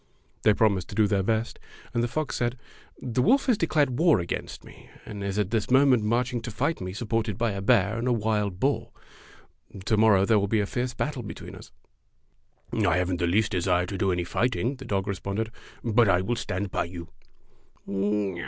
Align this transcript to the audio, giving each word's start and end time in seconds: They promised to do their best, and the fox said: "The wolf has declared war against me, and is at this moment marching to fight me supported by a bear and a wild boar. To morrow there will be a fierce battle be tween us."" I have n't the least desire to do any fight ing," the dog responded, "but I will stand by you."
They 0.41 0.55
promised 0.55 0.87
to 0.89 0.95
do 0.95 1.05
their 1.05 1.21
best, 1.21 1.59
and 1.93 2.01
the 2.01 2.07
fox 2.07 2.35
said: 2.35 2.57
"The 3.03 3.21
wolf 3.21 3.45
has 3.45 3.55
declared 3.55 3.99
war 3.99 4.19
against 4.19 4.63
me, 4.63 4.89
and 5.05 5.23
is 5.23 5.37
at 5.37 5.51
this 5.51 5.69
moment 5.69 6.01
marching 6.03 6.41
to 6.41 6.49
fight 6.49 6.81
me 6.81 6.91
supported 6.91 7.37
by 7.37 7.51
a 7.51 7.61
bear 7.61 7.99
and 7.99 8.07
a 8.07 8.11
wild 8.11 8.59
boar. 8.59 8.89
To 9.85 9.97
morrow 9.97 10.25
there 10.25 10.39
will 10.39 10.47
be 10.47 10.59
a 10.59 10.65
fierce 10.65 10.95
battle 10.95 11.21
be 11.21 11.35
tween 11.35 11.53
us."" 11.53 11.71
I 12.83 12.97
have 12.97 13.11
n't 13.11 13.19
the 13.19 13.27
least 13.27 13.51
desire 13.51 13.85
to 13.85 13.97
do 13.99 14.11
any 14.11 14.23
fight 14.23 14.55
ing," 14.55 14.77
the 14.77 14.85
dog 14.85 15.05
responded, 15.07 15.51
"but 15.83 16.09
I 16.09 16.21
will 16.21 16.35
stand 16.35 16.71
by 16.71 16.85
you." 16.85 17.07